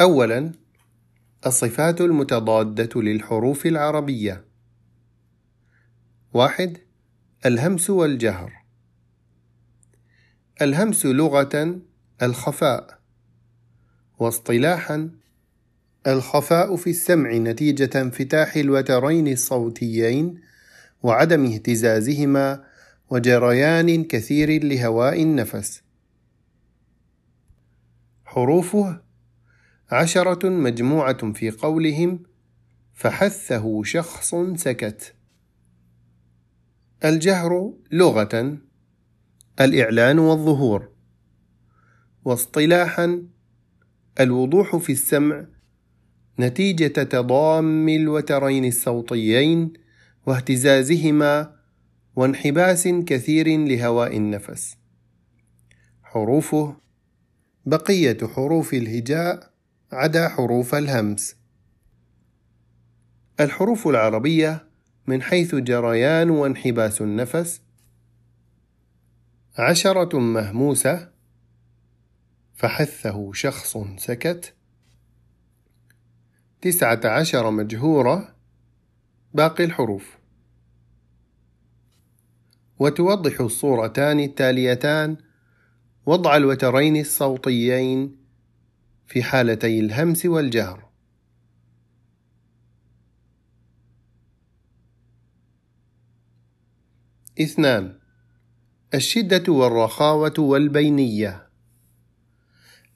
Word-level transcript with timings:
أولاً 0.00 0.52
الصفات 1.46 2.00
المتضادة 2.00 3.02
للحروف 3.02 3.66
العربية. 3.66 4.44
واحد 6.34 6.78
الهمس 7.46 7.90
والجهر. 7.90 8.52
الهمس 10.62 11.06
لغة 11.06 11.80
الخفاء. 12.22 12.98
واصطلاحا 14.18 15.10
الخفاء 16.06 16.76
في 16.76 16.90
السمع 16.90 17.32
نتيجة 17.32 18.00
انفتاح 18.00 18.56
الوترين 18.56 19.28
الصوتيين 19.28 20.40
وعدم 21.02 21.44
اهتزازهما 21.44 22.64
وجريان 23.10 24.04
كثير 24.04 24.64
لهواء 24.64 25.22
النفس. 25.22 25.82
حروفه 28.24 29.09
عشرة 29.90 30.48
مجموعة 30.48 31.32
في 31.32 31.50
قولهم 31.50 32.22
فحثه 32.94 33.82
شخص 33.82 34.34
سكت. 34.54 35.14
الجهر 37.04 37.72
لغة 37.92 38.58
الإعلان 39.60 40.18
والظهور. 40.18 40.88
واصطلاحا 42.24 43.22
الوضوح 44.20 44.76
في 44.76 44.92
السمع 44.92 45.46
نتيجة 46.38 47.02
تضام 47.02 47.88
الوترين 47.88 48.64
الصوتيين 48.64 49.72
واهتزازهما 50.26 51.56
وانحباس 52.16 52.88
كثير 52.88 53.58
لهواء 53.58 54.16
النفس. 54.16 54.76
حروفه 56.02 56.76
بقية 57.66 58.18
حروف 58.26 58.74
الهجاء 58.74 59.50
عدا 59.92 60.28
حروف 60.28 60.74
الهمس. 60.74 61.36
الحروف 63.40 63.88
العربية 63.88 64.66
من 65.06 65.22
حيث 65.22 65.54
جريان 65.54 66.30
وانحباس 66.30 67.00
النفس. 67.00 67.62
عشرة 69.58 70.18
مهموسة. 70.18 71.10
فحثه 72.54 73.32
شخص 73.32 73.76
سكت. 73.96 74.54
تسعة 76.62 77.00
عشر 77.04 77.50
مجهورة. 77.50 78.34
باقي 79.34 79.64
الحروف. 79.64 80.18
وتوضح 82.78 83.40
الصورتان 83.40 84.20
التاليتان. 84.20 85.16
وضع 86.06 86.36
الوترين 86.36 86.96
الصوتيين. 86.96 88.19
في 89.10 89.22
حالتي 89.22 89.80
الهمس 89.80 90.26
والجهر. 90.26 90.88
اثنان 97.40 97.98
الشدة 98.94 99.52
والرخاوة 99.52 100.34
والبينية. 100.38 101.46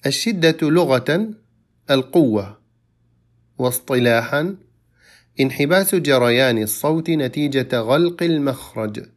الشدة 0.06 0.56
لغة 0.62 1.34
القوة. 1.90 2.60
واصطلاحا 3.58 4.56
انحباس 5.40 5.94
جريان 5.94 6.62
الصوت 6.62 7.10
نتيجة 7.10 7.78
غلق 7.78 8.22
المخرج. 8.22 9.08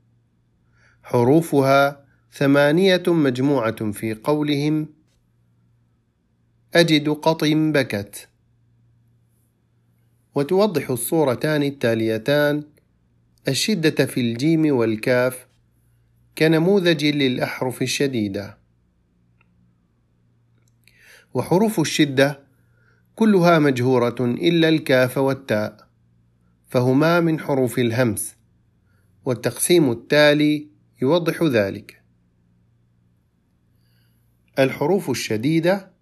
حروفها 1.04 2.06
ثمانية 2.32 3.04
مجموعة 3.08 3.92
في 3.92 4.14
قولهم 4.14 4.97
أجد 6.78 7.10
قط 7.10 7.44
بكت. 7.44 8.28
وتوضح 10.36 10.90
الصورتان 10.90 11.64
التاليتان. 11.64 12.64
الشدة 13.48 14.06
في 14.06 14.22
الجيم 14.22 14.76
والكاف. 14.76 15.48
كنموذج 16.38 17.06
للأحرف 17.06 17.82
الشديدة. 17.82 18.58
وحروف 21.34 21.80
الشدة. 21.80 22.40
كلها 23.16 23.60
مجهورة 23.60 24.16
إلا 24.22 24.70
الكاف 24.70 25.18
والتاء. 25.18 25.88
فهما 26.68 27.20
من 27.20 27.40
حروف 27.40 27.80
الهمس. 27.80 28.36
والتقسيم 29.26 29.92
التالي 29.92 30.68
يوضح 31.02 31.44
ذلك. 31.44 32.02
الحروف 34.60 35.10
الشديدة. 35.10 35.97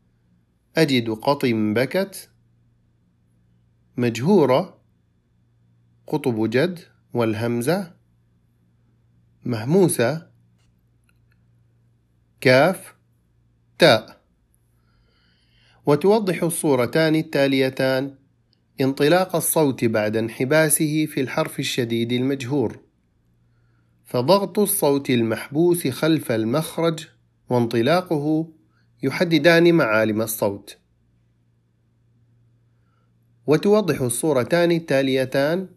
أجد 0.78 1.10
قط 1.10 1.46
بكت 1.46 2.30
مجهورة 3.98 4.78
قطب 6.08 6.50
جد 6.50 6.80
والهمزة 7.14 7.92
مهموسة 9.46 10.28
كاف 12.42 12.96
تاء. 13.80 14.22
وتوضح 15.86 16.44
الصورتان 16.44 17.16
التاليتان 17.16 18.16
انطلاق 18.82 19.36
الصوت 19.36 19.86
بعد 19.86 20.18
انحباسه 20.18 21.06
في 21.06 21.22
الحرف 21.22 21.60
الشديد 21.60 22.12
المجهور. 22.12 22.80
فضغط 24.06 24.60
الصوت 24.60 25.10
المحبوس 25.10 25.88
خلف 25.88 26.32
المخرج 26.32 27.08
وانطلاقه 27.50 28.55
يحددان 29.06 29.74
معالم 29.74 30.22
الصوت. 30.22 30.78
وتوضح 33.48 34.02
الصورتان 34.02 34.72
التاليتان 34.72 35.68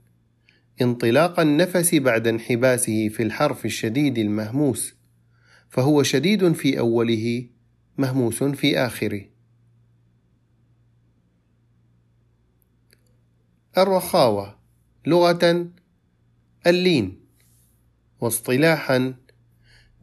انطلاق 0.82 1.40
النفس 1.40 1.94
بعد 1.94 2.26
انحباسه 2.26 3.08
في 3.08 3.22
الحرف 3.22 3.64
الشديد 3.64 4.18
المهموس 4.18 4.94
فهو 5.68 6.02
شديد 6.02 6.52
في 6.52 6.78
أوله 6.78 7.46
مهموس 7.98 8.44
في 8.44 8.78
آخره. 8.78 9.24
الرخاوة 13.78 14.58
لغة 15.06 15.68
اللين 16.66 17.20
واصطلاحا 18.20 19.14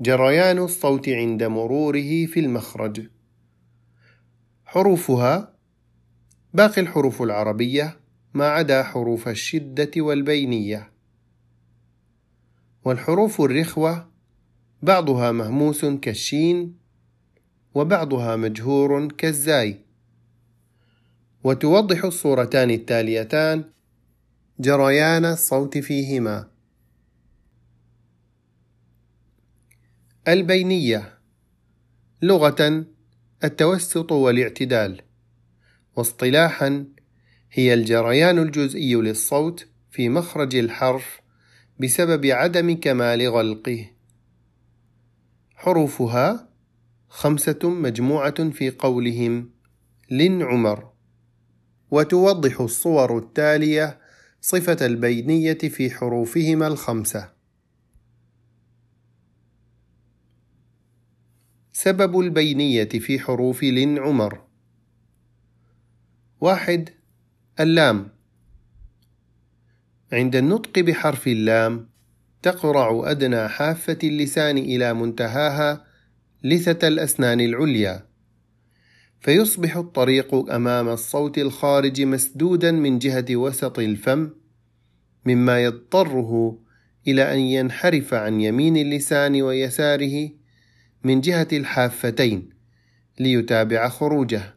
جريان 0.01 0.57
الصوت 0.57 1.09
عند 1.09 1.43
مروره 1.43 2.25
في 2.25 2.39
المخرج. 2.39 3.14
حروفها 4.65 5.53
باقي 6.53 6.81
الحروف 6.81 7.21
العربية 7.21 7.99
ما 8.33 8.47
عدا 8.47 8.83
حروف 8.83 9.27
الشدة 9.27 9.91
والبينية. 9.97 10.91
والحروف 12.85 13.41
الرخوة 13.41 14.09
بعضها 14.81 15.31
مهموس 15.31 15.85
كالشين 15.85 16.77
وبعضها 17.75 18.35
مجهور 18.35 19.11
كالزاي. 19.11 19.79
وتوضح 21.43 22.05
الصورتان 22.05 22.71
التاليتان 22.71 23.63
جريان 24.59 25.25
الصوت 25.25 25.77
فيهما. 25.77 26.47
البينية 30.27 31.19
لغة 32.21 32.85
التوسط 33.43 34.11
والاعتدال. 34.11 35.01
واصطلاحا 35.95 36.85
هي 37.51 37.73
الجريان 37.73 38.39
الجزئي 38.39 38.95
للصوت 38.95 39.67
في 39.91 40.09
مخرج 40.09 40.55
الحرف 40.55 41.19
بسبب 41.79 42.25
عدم 42.25 42.75
كمال 42.75 43.27
غلقه. 43.27 43.89
حروفها 45.55 46.49
خمسة 47.09 47.59
مجموعة 47.63 48.49
في 48.49 48.69
قولهم 48.69 49.49
لن 50.09 50.41
عمر. 50.41 50.91
وتوضح 51.91 52.61
الصور 52.61 53.17
التالية 53.17 53.99
صفة 54.41 54.85
البينية 54.85 55.53
في 55.53 55.91
حروفهما 55.91 56.67
الخمسة. 56.67 57.34
سبب 61.77 62.19
البينية 62.19 62.83
في 62.89 63.19
حروف 63.19 63.63
لن 63.63 63.99
عمر. 63.99 64.41
واحد 66.41 66.89
اللام. 67.59 68.09
عند 70.11 70.35
النطق 70.35 70.79
بحرف 70.79 71.27
اللام 71.27 71.89
تقرع 72.41 73.11
أدنى 73.11 73.47
حافة 73.47 73.97
اللسان 74.03 74.57
إلى 74.57 74.93
منتهاها 74.93 75.85
لثة 76.43 76.87
الأسنان 76.87 77.41
العليا. 77.41 78.05
فيصبح 79.19 79.77
الطريق 79.77 80.51
أمام 80.51 80.89
الصوت 80.89 81.37
الخارج 81.37 82.01
مسدودا 82.01 82.71
من 82.71 82.99
جهة 82.99 83.35
وسط 83.35 83.79
الفم 83.79 84.29
مما 85.25 85.63
يضطره 85.63 86.59
إلى 87.07 87.33
أن 87.33 87.39
ينحرف 87.39 88.13
عن 88.13 88.41
يمين 88.41 88.77
اللسان 88.77 89.41
ويساره 89.41 90.44
من 91.05 91.21
جهة 91.21 91.47
الحافتين 91.53 92.49
ليتابع 93.19 93.89
خروجه. 93.89 94.55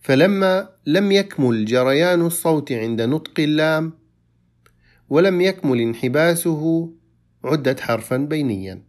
فلما 0.00 0.68
لم 0.86 1.12
يكمل 1.12 1.64
جريان 1.64 2.20
الصوت 2.20 2.72
عند 2.72 3.02
نطق 3.02 3.40
اللام 3.40 3.92
ولم 5.08 5.40
يكمل 5.40 5.80
انحباسه 5.80 6.92
عدت 7.44 7.80
حرفا 7.80 8.16
بينيا. 8.16 8.82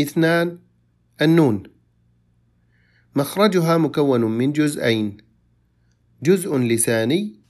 اثنان 0.00 0.58
النون. 1.22 1.62
مخرجها 3.16 3.76
مكون 3.76 4.20
من 4.20 4.52
جزئين. 4.52 5.16
جزء 6.22 6.58
لساني 6.58 7.40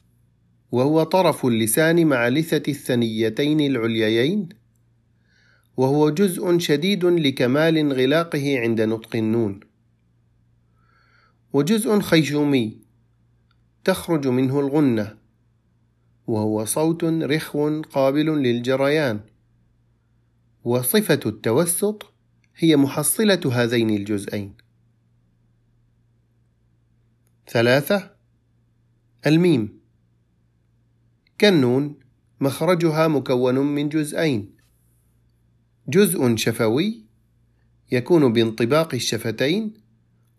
وهو 0.73 1.03
طرف 1.03 1.47
اللسان 1.47 2.07
مع 2.07 2.29
لثة 2.29 2.63
الثنيتين 2.69 3.61
العليين 3.61 4.60
وهو 5.81 6.11
جزء 6.11 6.59
شديد 6.59 7.05
لكمال 7.05 7.79
انغلاقه 7.79 8.59
عند 8.59 8.81
نطق 8.81 9.17
النون. 9.17 9.61
وجزء 11.53 12.01
خيشومي 12.01 12.79
تخرج 13.85 14.29
منه 14.29 14.61
الغنة 14.61 15.19
وهو 16.27 16.65
صوت 16.65 17.05
رخو 17.05 17.83
قابل 17.83 18.27
للجريان. 18.27 19.21
وصفة 20.65 21.21
التوسط 21.27 22.13
هي 22.57 22.77
محصلة 22.77 23.41
هذين 23.53 23.91
الجزئين. 23.91 24.55
ثلاثة 27.49 28.11
الميم. 29.27 29.81
كالنون 31.39 31.99
مخرجها 32.41 33.09
مكون 33.09 33.59
من 33.59 33.89
جزئين. 33.89 34.60
جزء 35.89 36.37
شفوي 36.37 37.05
يكون 37.93 38.33
بانطباق 38.33 38.95
الشفتين 38.95 39.73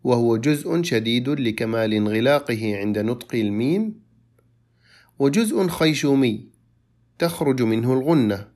وهو 0.04 0.38
جزء 0.38 0.82
شديد 0.82 1.30
لكمال 1.30 1.94
انغلاقه 1.94 2.78
عند 2.78 3.00
نطق 3.00 3.36
الميم 3.36 4.02
وجزء 5.20 5.68
خيشومي 5.68 6.50
تخرج 7.20 7.62
منه 7.62 7.94
الغنة 7.94 8.48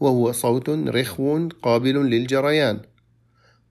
وهو 0.00 0.32
صوت 0.32 0.70
رخو 0.70 1.48
قابل 1.48 1.94
للجريان 2.10 2.80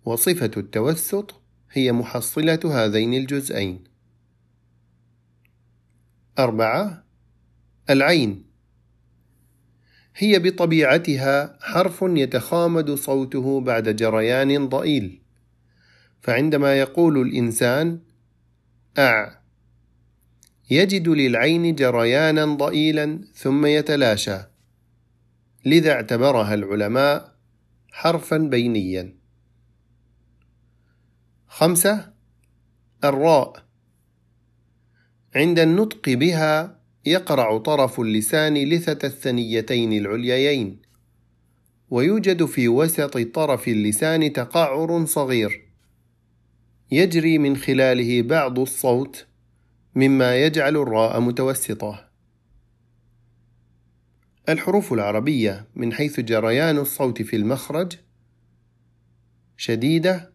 وصفة 0.05 0.51
التوسط 0.57 1.41
هي 1.71 1.91
محصلة 1.91 2.59
هذين 2.65 3.13
الجزئين. 3.13 3.83
أربعة 6.39 7.03
العين 7.89 8.46
هي 10.19 10.39
بطبيعتها 10.39 11.57
حرف 11.61 12.01
يتخامد 12.01 12.91
صوته 12.91 13.61
بعد 13.61 13.89
جريان 13.89 14.69
ضئيل. 14.69 15.21
فعندما 16.21 16.79
يقول 16.79 17.21
الإنسان 17.21 17.99
أع 18.97 19.41
يجد 20.69 21.07
للعين 21.07 21.75
جريانا 21.75 22.45
ضئيلا 22.45 23.21
ثم 23.33 23.65
يتلاشى. 23.65 24.37
لذا 25.65 25.91
اعتبرها 25.91 26.53
العلماء 26.53 27.35
حرفا 27.91 28.37
بينيا. 28.37 29.17
خمسة 31.47 32.13
الراء. 33.03 33.65
عند 35.35 35.59
النطق 35.59 36.09
بها 36.09 36.76
يقرع 37.07 37.57
طرف 37.57 37.99
اللسان 37.99 38.53
لثة 38.57 39.07
الثنيتين 39.07 39.93
العليين 39.93 40.81
ويوجد 41.89 42.45
في 42.45 42.67
وسط 42.67 43.17
طرف 43.17 43.67
اللسان 43.67 44.33
تقعر 44.33 45.05
صغير 45.05 45.67
يجري 46.91 47.37
من 47.37 47.57
خلاله 47.57 48.21
بعض 48.21 48.59
الصوت 48.59 49.25
مما 49.95 50.35
يجعل 50.35 50.77
الراء 50.77 51.19
متوسطة. 51.19 52.07
الحروف 54.49 54.93
العربية 54.93 55.67
من 55.75 55.93
حيث 55.93 56.19
جريان 56.19 56.77
الصوت 56.77 57.21
في 57.21 57.35
المخرج 57.35 57.93
شديدة 59.57 60.33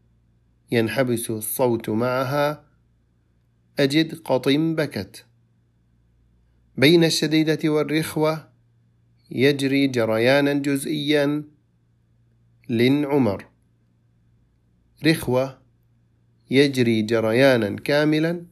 ينحبس 0.71 1.31
الصوت 1.31 1.91
معها 1.91 2.65
أجد 3.79 4.15
قطم 4.15 4.75
بكت. 4.75 5.27
بين 6.77 7.05
الشديدة 7.05 7.69
والرخوة 7.71 8.49
يجري 9.31 9.87
جريانا 9.87 10.53
جزئيا 10.53 11.45
لن 12.69 13.05
عمر 13.05 13.47
رخوة 15.07 15.59
يجري 16.51 17.03
جريانا 17.03 17.77
كاملا 17.77 18.47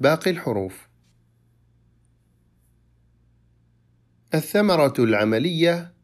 باقي 0.00 0.30
الحروف. 0.30 0.88
الثمرة 4.34 4.94
العملية 4.98 5.94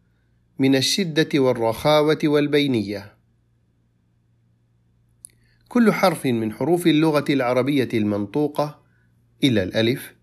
من 0.59 0.77
الشدة 0.77 1.41
والرخاوة 1.41 2.19
والبينية. 2.25 3.17
كل 5.69 5.93
حرف 5.93 6.27
من 6.27 6.53
حروف 6.53 6.87
اللغة 6.87 7.25
العربية 7.31 7.89
المنطوقة 7.95 8.83
إلى 9.45 9.63
الألف 9.63 10.15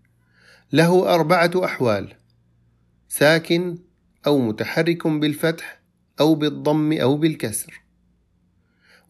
له 0.72 1.14
أربعة 1.14 1.50
أحوال 1.64 2.14
ساكن 3.08 3.78
أو 4.26 4.38
متحرك 4.38 5.06
بالفتح 5.06 5.80
أو 6.20 6.34
بالضم 6.34 6.92
أو 6.92 7.16
بالكسر. 7.16 7.82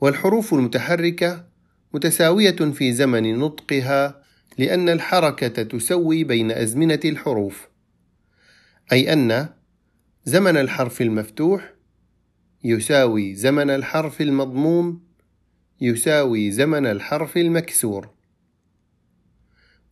والحروف 0.01 0.55
المتحركة 0.55 1.47
متساوية 1.95 2.57
في 2.57 2.93
زمن 2.93 3.39
نطقها 3.39 4.23
لأن 4.59 4.89
الحركة 4.89 5.63
تسوي 5.63 6.25
بين 6.25 6.51
أزمنة 6.51 7.01
الحروف 7.05 7.69
أي 8.93 9.13
أن 9.13 9.49
زمن 10.25 10.57
الحرف 10.57 11.01
المفتوح 11.03 11.75
يساوي 12.65 13.35
زمن 13.35 13.71
الحرف 13.71 14.21
المضموم 14.21 15.03
يساوي 15.81 16.51
زمن 16.51 16.87
الحرف 16.87 17.37
المكسور. 17.37 18.09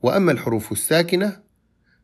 وأما 0.02 0.32
الحروف 0.32 0.72
الساكنة 0.72 1.47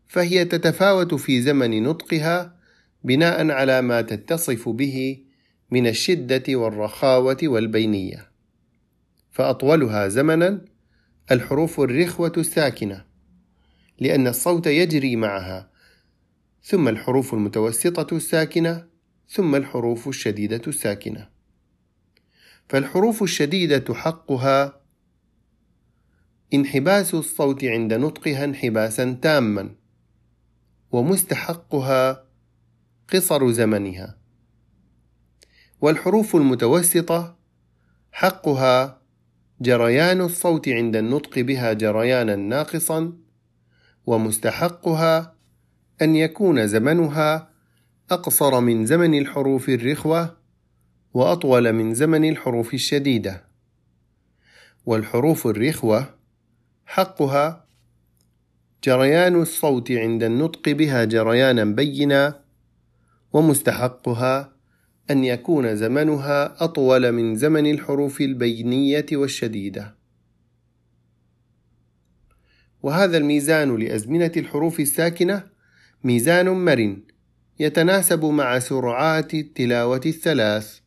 فهي 0.06 0.44
تتفاوت 0.44 1.14
في 1.14 1.42
زمن 1.42 1.82
نطقها 1.82 2.56
بناء 3.04 3.50
على 3.50 3.82
ما 3.82 4.02
تتصف 4.02 4.68
به 4.68 5.24
من 5.70 5.86
الشدة 5.86 6.42
والرخاوة 6.48 7.38
والبينية. 7.42 8.30
فأطولها 9.30 10.08
زمنا 10.08 10.64
الحروف 11.30 11.80
الرخوة 11.80 12.32
الساكنة 12.36 13.04
لأن 13.98 14.26
الصوت 14.26 14.66
يجري 14.66 15.16
معها 15.16 15.70
ثم 16.62 16.88
الحروف 16.88 17.34
المتوسطة 17.34 18.16
الساكنة 18.16 18.86
ثم 19.28 19.54
الحروف 19.54 20.08
الشديدة 20.08 20.62
الساكنة. 20.66 21.28
فالحروف 22.68 23.22
الشديدة 23.22 23.94
حقها 23.94 24.80
انحباس 26.54 27.14
الصوت 27.14 27.64
عند 27.64 27.94
نطقها 27.94 28.44
انحباسا 28.44 29.18
تاما. 29.22 29.74
ومستحقها 30.94 32.24
قصر 33.12 33.50
زمنها. 33.50 34.18
والحروف 35.80 36.36
المتوسطة 36.36 37.36
حقها 38.12 39.00
جريان 39.60 40.20
الصوت 40.20 40.68
عند 40.68 40.96
النطق 40.96 41.38
بها 41.38 41.72
جريانا 41.72 42.36
ناقصا 42.36 43.12
ومستحقها 44.06 45.34
أن 46.02 46.16
يكون 46.16 46.66
زمنها 46.66 47.50
أقصر 48.10 48.60
من 48.60 48.86
زمن 48.86 49.18
الحروف 49.18 49.68
الرخوة 49.68 50.36
وأطول 51.14 51.72
من 51.72 51.94
زمن 51.94 52.28
الحروف 52.28 52.74
الشديدة. 52.74 53.44
والحروف 54.86 55.46
الرخوة 55.46 56.14
حقها 56.86 57.63
جريان 58.84 59.42
الصوت 59.42 59.92
عند 59.92 60.22
النطق 60.22 60.68
بها 60.68 61.04
جريانا 61.04 61.64
بينا 61.64 62.40
ومستحقها 63.32 64.52
أن 65.10 65.24
يكون 65.24 65.76
زمنها 65.76 66.64
أطول 66.64 67.12
من 67.12 67.36
زمن 67.36 67.66
الحروف 67.70 68.20
البينية 68.20 69.06
والشديدة. 69.12 69.94
وهذا 72.82 73.16
الميزان 73.16 73.76
لأزمنة 73.76 74.32
الحروف 74.36 74.80
الساكنة 74.80 75.44
ميزان 76.04 76.48
مرن 76.48 77.02
يتناسب 77.58 78.24
مع 78.24 78.58
سرعات 78.58 79.34
التلاوة 79.34 80.00
الثلاث 80.06 80.78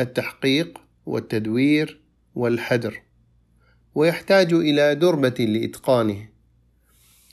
التحقيق 0.00 0.80
والتدوير 1.06 2.00
والحدر 2.34 3.02
ويحتاج 3.94 4.52
إلى 4.52 4.94
دربة 4.94 5.44
لإتقانه. 5.44 6.37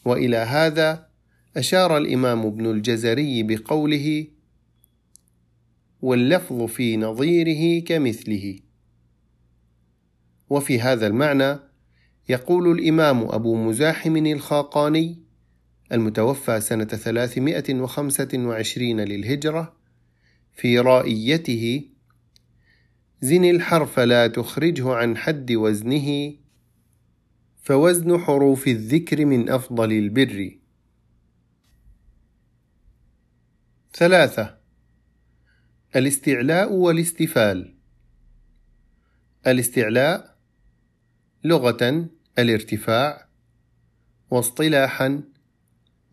وإلى 0.05 0.38
هذا 0.38 1.07
أشار 1.57 1.97
الإمام 1.97 2.45
ابن 2.45 2.71
الجزري 2.71 3.43
بقوله 3.43 4.27
واللفظ 6.01 6.63
في 6.63 6.97
نظيره 6.97 7.83
كمثله 7.83 8.59
وفي 10.50 10.81
هذا 10.81 11.07
المعنى 11.07 11.59
يقول 12.29 12.79
الإمام 12.79 13.21
أبو 13.21 13.55
مزاحم 13.55 14.17
الخاقاني 14.17 15.19
المتوفى 15.91 16.62
سنة 16.62 16.85
325 16.85 19.01
للهجرة 19.01 19.74
في 20.53 20.79
رائيته 20.79 21.83
زن 23.21 23.45
الحرف 23.45 24.00
لا 24.00 24.27
تخرجه 24.27 24.93
عن 24.93 25.17
حد 25.17 25.51
وزنه 25.51 26.33
فوزن 27.65 28.17
حروف 28.17 28.67
الذكر 28.67 29.25
من 29.25 29.50
أفضل 29.50 29.91
البر. 29.91 30.57
ثلاثة. 33.93 34.57
الاستعلاء 35.95 36.74
والاستفال. 36.74 37.75
الاستعلاء 39.48 40.38
لغة 41.43 42.10
الارتفاع. 42.39 43.29
واصطلاحا 44.31 45.24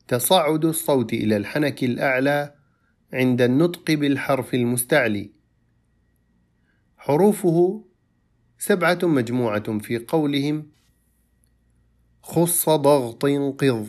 تصاعد 0.09 0.65
الصوت 0.65 1.13
إلى 1.13 1.37
الحنك 1.37 1.85
الأعلى 1.85 2.55
عند 3.13 3.43
النطق 3.43 3.91
بالحرف 3.91 4.55
المستعلي. 4.55 5.31
حروفه 6.97 7.85
سبعة 8.59 8.99
مجموعة 9.03 9.79
في 9.79 9.99
قولهم. 9.99 10.73
خص 12.23 12.69
ضغط 12.69 13.25
قض. 13.59 13.89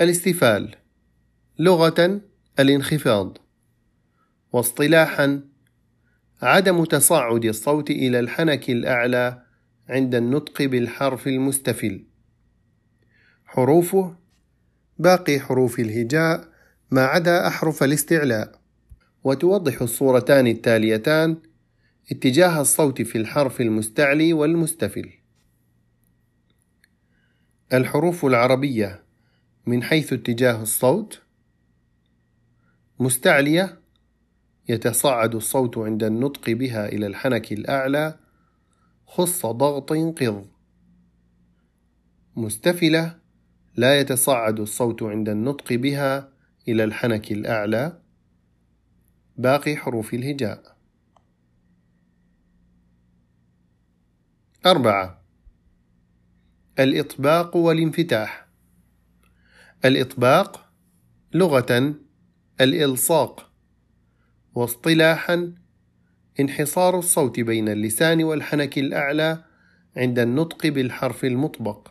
الاستفال 0.00 0.76
لغة 1.58 2.20
الانخفاض. 2.58 3.38
واصطلاحا 4.52 5.40
عدم 6.42 6.84
تصاعد 6.84 7.44
الصوت 7.44 7.90
إلى 7.90 8.20
الحنك 8.20 8.70
الأعلى 8.70 9.42
عند 9.88 10.14
النطق 10.14 10.62
بالحرف 10.62 11.28
المستفل. 11.28 12.04
حروفه 13.44 14.16
باقي 14.98 15.40
حروف 15.40 15.80
الهجاء 15.80 16.48
ما 16.90 17.04
عدا 17.04 17.46
أحرف 17.46 17.82
الاستعلاء. 17.82 18.60
وتوضح 19.24 19.82
الصورتان 19.82 20.46
التاليتان 20.46 21.36
اتجاه 22.12 22.60
الصوت 22.60 23.02
في 23.02 23.18
الحرف 23.18 23.60
المستعلي 23.60 24.32
والمستفل. 24.32 25.10
الحروف 27.72 28.24
العربية 28.24 29.02
من 29.66 29.82
حيث 29.82 30.12
اتجاه 30.12 30.62
الصوت 30.62 31.22
مستعلية 33.00 33.80
يتصاعد 34.68 35.34
الصوت 35.34 35.78
عند 35.78 36.04
النطق 36.04 36.50
بها 36.50 36.88
إلى 36.88 37.06
الحنك 37.06 37.52
الأعلى 37.52 38.18
خص 39.06 39.46
ضغط 39.46 39.92
قض. 39.92 40.46
مستفلة 42.36 43.18
لا 43.76 44.00
يتصاعد 44.00 44.60
الصوت 44.60 45.02
عند 45.02 45.28
النطق 45.28 45.72
بها 45.72 46.32
إلى 46.68 46.84
الحنك 46.84 47.32
الأعلى. 47.32 48.00
باقي 49.36 49.76
حروف 49.76 50.14
الهجاء. 50.14 50.73
أربعة. 54.66 55.24
الإطباق 56.78 57.56
والانفتاح. 57.56 58.48
الإطباق 59.84 60.72
لغة. 61.34 61.94
الإلصاق. 62.60 63.50
واصطلاحا 64.54 65.54
انحصار 66.40 66.98
الصوت 66.98 67.40
بين 67.40 67.68
اللسان 67.68 68.24
والحنك 68.24 68.78
الأعلى 68.78 69.44
عند 69.96 70.18
النطق 70.18 70.66
بالحرف 70.66 71.24
المطبق. 71.24 71.88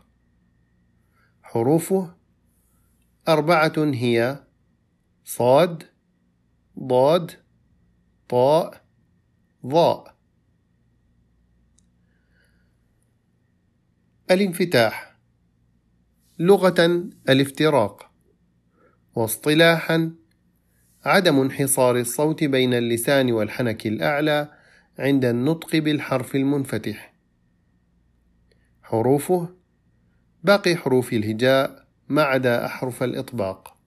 حروفه 1.44 2.16
أربعة 3.28 3.74
هي 3.78 4.44
صاد 5.24 5.84
ضاد 6.80 7.32
طاء 8.30 8.82
ضاء. 9.66 10.13
الانفتاح 14.34 15.16
لغة 16.40 17.10
الافتراق 17.30 18.12
واصطلاحا 19.16 20.12
عدم 21.06 21.40
انحصار 21.40 21.98
الصوت 21.98 22.44
بين 22.44 22.74
اللسان 22.74 23.32
والحنك 23.32 23.88
الأعلى 23.88 24.52
عند 25.00 25.26
النطق 25.26 25.76
بالحرف 25.76 26.36
المنفتح. 26.36 27.14
حروفه 28.84 29.50
باقي 30.44 30.76
حروف 30.76 31.14
الهجاء 31.14 31.88
ما 32.10 32.22
عدا 32.22 32.66
أحرف 32.66 33.04
الإطباق. 33.04 33.78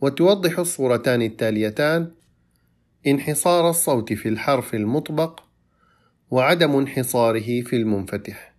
وتوضح 0.00 0.58
الصورتان 0.58 1.22
التاليتان 1.22 2.10
انحصار 3.06 3.70
الصوت 3.70 4.12
في 4.12 4.28
الحرف 4.28 4.74
المطبق 4.74 5.40
وعدم 6.30 6.76
انحصاره 6.76 7.60
في 7.62 7.76
المنفتح. 7.76 8.51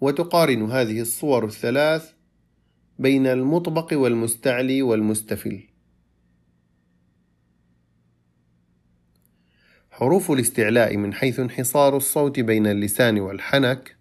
وتقارن 0.00 0.70
هذه 0.70 1.00
الصور 1.00 1.44
الثلاث 1.44 2.12
بين 2.98 3.26
المطبق 3.26 3.88
والمستعلي 3.92 4.82
والمستفل. 4.82 5.62
حروف 9.90 10.30
الاستعلاء 10.30 10.96
من 10.96 11.14
حيث 11.14 11.40
انحصار 11.40 11.96
الصوت 11.96 12.40
بين 12.40 12.66
اللسان 12.66 13.20
والحنك. 13.20 13.96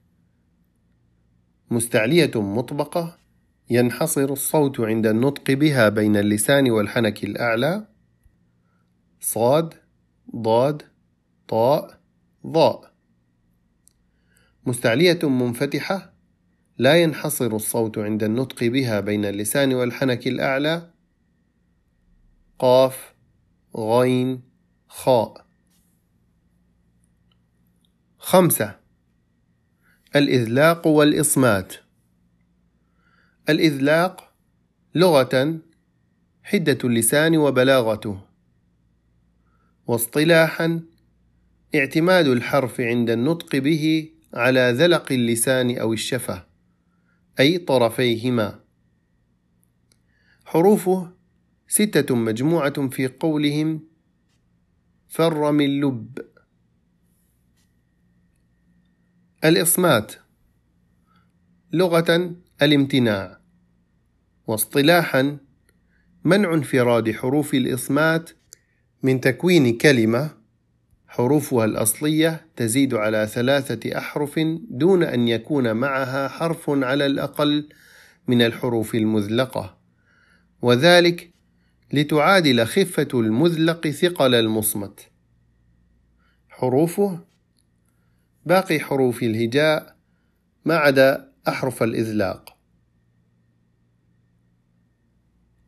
مستعلية 1.71 2.31
مطبقة 2.35 3.17
ينحصر 3.69 4.33
الصوت 4.33 4.79
عند 4.79 5.07
النطق 5.07 5.51
بها 5.51 5.89
بين 5.89 6.17
اللسان 6.17 6.71
والحنك 6.71 7.23
الأعلى. 7.23 7.87
صاد 9.19 9.73
ضاد 10.35 10.83
طاء 11.47 11.99
ضاء. 12.47 12.93
مستعلية 14.69 15.19
منفتحة 15.23 16.13
لا 16.77 16.95
ينحصر 17.03 17.55
الصوت 17.55 17.97
عند 17.97 18.23
النطق 18.23 18.63
بها 18.63 18.99
بين 18.99 19.25
اللسان 19.25 19.73
والحنك 19.73 20.27
الأعلى. 20.27 20.93
قاف 22.59 23.13
غين 23.75 24.41
خاء. 24.87 25.45
خمسة 28.17 28.79
الإذلاق 30.15 30.87
والإصمات. 30.87 31.73
الإذلاق 33.49 34.33
لغة 34.95 35.57
حدة 36.43 36.77
اللسان 36.83 37.37
وبلاغته. 37.37 38.21
واصطلاحا 39.87 40.81
اعتماد 41.75 42.27
الحرف 42.27 42.81
عند 42.81 43.09
النطق 43.09 43.55
به 43.55 44.09
على 44.33 44.59
ذلق 44.59 45.11
اللسان 45.11 45.77
أو 45.77 45.93
الشفة 45.93 46.45
أي 47.39 47.57
طرفيهما. 47.57 48.59
حروفه 50.45 51.11
ستة 51.67 52.15
مجموعة 52.15 52.87
في 52.89 53.07
قولهم 53.07 53.87
فر 55.07 55.51
من 55.51 55.81
لب. 55.81 56.19
الإصمات 59.43 60.13
لغة 61.73 62.35
الامتناع. 62.61 63.39
واصطلاحا 64.47 65.37
منع 66.23 66.53
انفراد 66.53 67.11
حروف 67.11 67.53
الإصمات 67.53 68.29
من 69.03 69.21
تكوين 69.21 69.77
كلمة 69.77 70.38
حروفها 71.09 71.65
الأصلية 71.65 72.45
تزيد 72.55 72.93
على 72.93 73.27
ثلاثة 73.27 73.97
أحرف 73.97 74.39
دون 74.69 75.03
أن 75.03 75.27
يكون 75.27 75.71
معها 75.73 76.27
حرف 76.27 76.69
على 76.69 77.05
الأقل 77.05 77.69
من 78.27 78.41
الحروف 78.41 78.95
المذلقة. 78.95 79.77
وذلك 80.61 81.31
لتعادل 81.93 82.65
خفة 82.65 83.07
المذلق 83.13 83.87
ثقل 83.87 84.35
المصمت. 84.35 84.99
حروفه 86.49 87.19
باقي 88.45 88.79
حروف 88.79 89.23
الهجاء 89.23 89.95
ما 90.65 90.75
عدا 90.75 91.31
أحرف 91.47 91.83
الإذلاق. 91.83 92.58